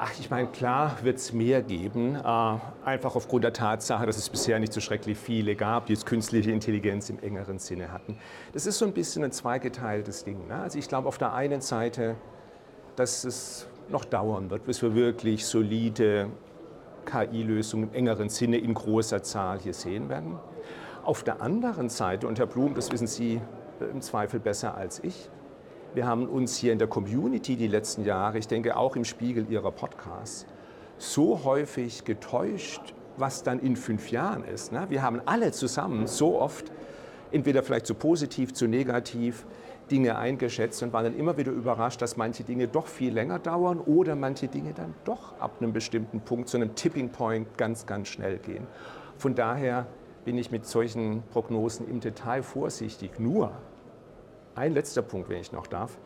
Ach, 0.03 0.13
ich 0.19 0.31
meine, 0.31 0.49
klar 0.49 0.97
wird 1.03 1.19
es 1.19 1.35
mehr 1.35 1.61
geben, 1.61 2.17
äh, 2.17 2.59
einfach 2.87 3.17
aufgrund 3.17 3.45
der 3.45 3.53
Tatsache, 3.53 4.07
dass 4.07 4.17
es 4.17 4.31
bisher 4.31 4.59
nicht 4.59 4.73
so 4.73 4.81
schrecklich 4.81 5.19
viele 5.19 5.55
gab, 5.57 5.87
die 5.87 5.93
jetzt 5.93 6.07
künstliche 6.07 6.53
Intelligenz 6.53 7.11
im 7.11 7.19
engeren 7.19 7.59
Sinne 7.59 7.93
hatten. 7.93 8.17
Das 8.55 8.65
ist 8.65 8.79
so 8.79 8.87
ein 8.87 8.95
bisschen 8.95 9.25
ein 9.25 9.33
zweigeteiltes 9.33 10.25
Ding. 10.25 10.47
Ne? 10.49 10.55
Also 10.55 10.79
ich 10.79 10.89
glaube 10.89 11.07
auf 11.07 11.19
der 11.19 11.35
einen 11.35 11.61
Seite, 11.61 12.17
dass 12.97 13.25
es 13.25 13.67
noch 13.91 14.07
dauern 14.07 14.49
wird, 14.49 14.65
bis 14.65 14.81
wir 14.81 14.95
wirklich 14.95 15.45
solide 15.45 16.29
KI-Lösungen 17.05 17.91
im 17.91 17.95
engeren 17.95 18.31
Sinne 18.31 18.57
in 18.57 18.73
großer 18.73 19.23
Zahl 19.23 19.59
hier 19.59 19.75
sehen 19.75 20.09
werden. 20.09 20.39
Auf 21.05 21.23
der 21.23 21.41
anderen 21.41 21.89
Seite, 21.89 22.27
und 22.27 22.39
Herr 22.39 22.47
Blum, 22.47 22.75
das 22.75 22.93
wissen 22.93 23.07
Sie 23.07 23.41
äh, 23.81 23.85
im 23.85 24.03
Zweifel 24.03 24.39
besser 24.39 24.77
als 24.77 25.03
ich, 25.03 25.31
wir 25.95 26.07
haben 26.07 26.29
uns 26.29 26.57
hier 26.57 26.73
in 26.73 26.79
der 26.79 26.89
Community 26.89 27.57
die 27.57 27.67
letzten 27.67 28.05
Jahre, 28.05 28.39
ich 28.39 28.47
denke 28.47 28.77
auch 28.77 28.97
im 28.97 29.05
Spiegel 29.05 29.51
Ihrer 29.51 29.73
Podcasts, 29.73 30.47
so 30.99 31.43
häufig 31.45 32.05
getäuscht, 32.05 32.95
was 33.17 33.43
dann 33.43 33.59
in 33.61 33.77
fünf 33.77 34.11
Jahren 34.11 34.45
ist. 34.45 34.73
Ne? 34.73 34.87
Wir 34.89 35.03
haben 35.03 35.21
alle 35.25 35.53
zusammen 35.53 36.07
so 36.07 36.39
oft, 36.39 36.71
entweder 37.33 37.63
vielleicht 37.63 37.87
zu 37.87 37.95
positiv, 37.95 38.53
zu 38.53 38.69
negativ, 38.69 39.47
Dinge 39.91 40.17
eingeschätzt 40.17 40.83
und 40.83 40.93
waren 40.93 41.05
dann 41.05 41.17
immer 41.17 41.37
wieder 41.37 41.51
überrascht, 41.51 42.03
dass 42.03 42.17
manche 42.17 42.45
Dinge 42.45 42.69
doch 42.69 42.87
viel 42.87 43.13
länger 43.13 43.39
dauern 43.39 43.81
oder 43.81 44.15
manche 44.15 44.47
Dinge 44.47 44.75
dann 44.75 44.95
doch 45.05 45.41
ab 45.41 45.57
einem 45.61 45.73
bestimmten 45.73 46.21
Punkt, 46.21 46.49
zu 46.49 46.59
einem 46.59 46.75
Tipping 46.75 47.09
Point 47.09 47.57
ganz, 47.57 47.87
ganz 47.87 48.09
schnell 48.09 48.39
gehen. 48.39 48.67
Von 49.17 49.35
daher 49.35 49.87
bin 50.31 50.39
ich 50.39 50.53
mit 50.53 50.65
solchen 50.65 51.25
Prognosen 51.33 51.89
im 51.89 51.99
Detail 51.99 52.45
vorsichtig. 52.45 53.19
Nur 53.19 53.51
ein 54.55 54.73
letzter 54.73 55.03
Punkt, 55.03 55.29
wenn 55.29 55.41
ich 55.41 55.51
noch 55.51 55.67
darf. 55.67 55.99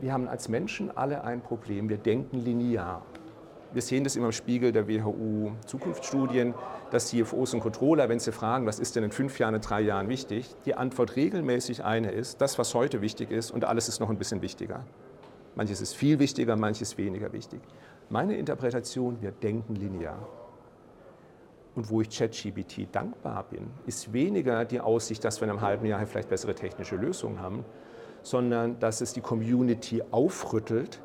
Wir 0.00 0.14
haben 0.14 0.26
als 0.28 0.48
Menschen 0.48 0.90
alle 0.96 1.24
ein 1.24 1.42
Problem. 1.42 1.90
Wir 1.90 1.98
denken 1.98 2.38
linear. 2.38 3.02
Wir 3.74 3.82
sehen 3.82 4.02
das 4.02 4.16
immer 4.16 4.28
im 4.28 4.32
Spiegel 4.32 4.72
der 4.72 4.88
WHU 4.88 5.50
Zukunftsstudien, 5.66 6.54
dass 6.90 7.08
CFOs 7.08 7.52
und 7.52 7.60
Controller, 7.60 8.08
wenn 8.08 8.18
sie 8.18 8.32
fragen, 8.32 8.64
was 8.64 8.78
ist 8.78 8.96
denn 8.96 9.04
in 9.04 9.12
fünf 9.12 9.38
Jahren, 9.38 9.54
in 9.54 9.60
drei 9.60 9.82
Jahren 9.82 10.08
wichtig, 10.08 10.56
die 10.64 10.74
Antwort 10.74 11.16
regelmäßig 11.16 11.84
eine 11.84 12.12
ist, 12.12 12.40
das, 12.40 12.58
was 12.58 12.74
heute 12.74 13.02
wichtig 13.02 13.30
ist 13.30 13.50
und 13.50 13.66
alles 13.66 13.90
ist 13.90 14.00
noch 14.00 14.08
ein 14.08 14.16
bisschen 14.16 14.40
wichtiger. 14.40 14.86
Manches 15.54 15.82
ist 15.82 15.94
viel 15.94 16.18
wichtiger, 16.18 16.56
manches 16.56 16.96
weniger 16.96 17.30
wichtig. 17.34 17.60
Meine 18.08 18.38
Interpretation, 18.38 19.20
wir 19.20 19.32
denken 19.32 19.74
linear. 19.74 20.26
Und 21.78 21.90
wo 21.90 22.00
ich 22.00 22.10
ChatGPT 22.10 22.88
dankbar 22.90 23.44
bin, 23.44 23.70
ist 23.86 24.12
weniger 24.12 24.64
die 24.64 24.80
Aussicht, 24.80 25.22
dass 25.22 25.40
wir 25.40 25.44
in 25.44 25.50
einem 25.50 25.60
halben 25.60 25.86
Jahr 25.86 26.04
vielleicht 26.08 26.28
bessere 26.28 26.52
technische 26.52 26.96
Lösungen 26.96 27.40
haben, 27.40 27.64
sondern 28.22 28.80
dass 28.80 29.00
es 29.00 29.12
die 29.12 29.20
Community 29.20 30.02
aufrüttelt, 30.10 31.00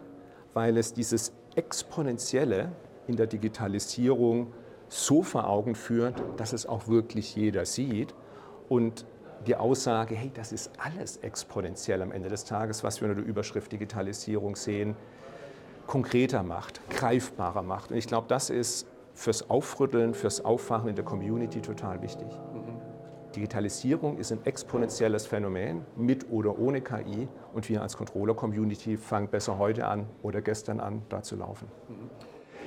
weil 0.56 0.76
es 0.78 0.92
dieses 0.92 1.32
Exponentielle 1.54 2.72
in 3.06 3.18
der 3.18 3.28
Digitalisierung 3.28 4.52
so 4.88 5.22
vor 5.22 5.48
Augen 5.48 5.76
führt, 5.76 6.24
dass 6.38 6.54
es 6.54 6.66
auch 6.66 6.88
wirklich 6.88 7.36
jeder 7.36 7.68
sieht. 7.68 8.16
Und 8.68 9.06
die 9.46 9.56
Aussage, 9.56 10.16
hey, 10.16 10.32
das 10.34 10.52
ist 10.52 10.72
alles 10.80 11.18
exponentiell 11.18 12.02
am 12.02 12.12
Ende 12.12 12.30
des 12.30 12.46
Tages, 12.46 12.84
was 12.84 13.00
wir 13.00 13.10
unter 13.10 13.22
der 13.22 13.30
Überschrift 13.30 13.72
Digitalisierung 13.72 14.56
sehen, 14.56 14.96
konkreter 15.86 16.42
macht, 16.42 16.82
greifbarer 16.90 17.62
macht. 17.62 17.92
Und 17.92 17.98
ich 17.98 18.08
glaube, 18.08 18.26
das 18.28 18.50
ist 18.50 18.88
fürs 19.14 19.50
Aufrütteln, 19.50 20.14
fürs 20.14 20.44
Aufwachen 20.44 20.90
in 20.90 20.96
der 20.96 21.06
Community 21.06 21.62
total 21.62 22.02
wichtig. 22.02 22.28
Digitalisierung 23.36 24.18
ist 24.18 24.32
ein 24.32 24.40
exponentielles 24.46 25.26
Phänomen, 25.26 25.86
mit 25.96 26.30
oder 26.32 26.58
ohne 26.60 26.82
KI. 26.82 27.28
Und 27.54 27.68
wir 27.70 27.82
als 27.82 27.98
Controller-Community 27.98 28.98
fangen 28.98 29.28
besser 29.28 29.58
heute 29.58 29.88
an 29.88 30.06
oder 30.22 30.42
gestern 30.42 30.80
an, 30.80 31.02
da 31.10 31.24
zu 31.24 31.36
laufen. 31.36 31.68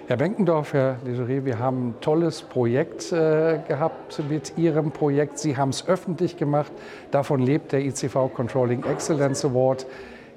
Herr 0.09 0.17
Benkendorf, 0.17 0.73
Herr 0.73 0.99
Legeré, 1.05 1.45
wir 1.45 1.59
haben 1.59 1.89
ein 1.89 1.95
tolles 2.01 2.43
Projekt 2.43 3.11
äh, 3.11 3.59
gehabt 3.67 4.23
mit 4.29 4.57
Ihrem 4.57 4.93
Projekt. 4.93 5.39
Sie 5.39 5.57
haben 5.57 5.71
es 5.71 5.89
öffentlich 5.89 6.37
gemacht. 6.37 6.71
Davon 7.11 7.41
lebt 7.41 7.73
der 7.73 7.81
ICV 7.81 8.33
Controlling 8.33 8.85
Excellence 8.85 9.45
Award. 9.45 9.87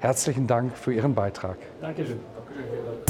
Herzlichen 0.00 0.48
Dank 0.48 0.76
für 0.76 0.92
Ihren 0.92 1.14
Beitrag. 1.14 1.56
Dankeschön. 1.80 2.18
Dankeschön. 2.34 3.09